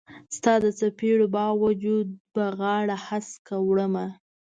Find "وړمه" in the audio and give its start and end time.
3.67-4.07